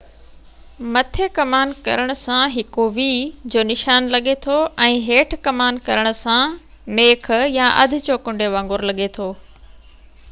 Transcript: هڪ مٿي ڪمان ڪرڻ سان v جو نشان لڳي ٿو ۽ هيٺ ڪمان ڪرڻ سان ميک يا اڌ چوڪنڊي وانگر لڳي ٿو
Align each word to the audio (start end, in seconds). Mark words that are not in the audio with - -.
هڪ 0.83 0.85
مٿي 0.93 1.25
ڪمان 1.39 1.73
ڪرڻ 1.87 2.13
سان 2.21 2.55
v 2.95 3.05
جو 3.55 3.65
نشان 3.73 4.09
لڳي 4.17 4.35
ٿو 4.47 4.57
۽ 4.87 4.97
هيٺ 5.11 5.37
ڪمان 5.49 5.79
ڪرڻ 5.91 6.11
سان 6.23 6.57
ميک 7.01 7.31
يا 7.59 7.71
اڌ 7.85 7.97
چوڪنڊي 8.11 8.49
وانگر 8.57 8.89
لڳي 8.91 9.11
ٿو 9.21 9.33